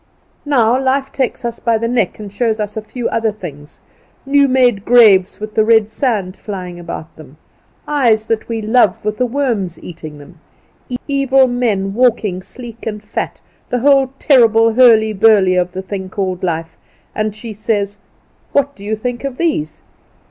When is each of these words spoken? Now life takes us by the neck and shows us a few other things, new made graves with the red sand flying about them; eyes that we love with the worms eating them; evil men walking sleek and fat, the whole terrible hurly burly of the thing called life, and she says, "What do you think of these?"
Now 0.47 0.79
life 0.79 1.11
takes 1.11 1.45
us 1.45 1.59
by 1.59 1.77
the 1.77 1.87
neck 1.87 2.17
and 2.17 2.33
shows 2.33 2.59
us 2.59 2.75
a 2.75 2.81
few 2.81 3.07
other 3.09 3.31
things, 3.31 3.81
new 4.25 4.47
made 4.47 4.83
graves 4.83 5.39
with 5.39 5.53
the 5.53 5.63
red 5.63 5.91
sand 5.91 6.35
flying 6.35 6.79
about 6.79 7.15
them; 7.17 7.37
eyes 7.87 8.25
that 8.25 8.49
we 8.49 8.63
love 8.63 9.05
with 9.05 9.19
the 9.19 9.27
worms 9.27 9.79
eating 9.83 10.17
them; 10.17 10.39
evil 11.07 11.47
men 11.47 11.93
walking 11.93 12.41
sleek 12.41 12.87
and 12.87 13.03
fat, 13.03 13.41
the 13.69 13.81
whole 13.81 14.11
terrible 14.17 14.73
hurly 14.73 15.13
burly 15.13 15.53
of 15.55 15.73
the 15.73 15.83
thing 15.83 16.09
called 16.09 16.41
life, 16.41 16.77
and 17.13 17.35
she 17.35 17.53
says, 17.53 17.99
"What 18.53 18.75
do 18.75 18.83
you 18.83 18.95
think 18.95 19.23
of 19.23 19.37
these?" 19.37 19.83